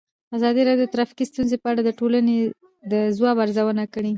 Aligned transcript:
ازادي 0.37 0.61
راډیو 0.65 0.83
د 0.89 0.91
ټرافیکي 0.93 1.25
ستونزې 1.31 1.57
په 1.63 1.67
اړه 1.71 1.81
د 1.83 1.89
ټولنې 1.99 2.37
د 2.91 2.95
ځواب 3.17 3.37
ارزونه 3.43 3.83
کړې. 3.93 4.09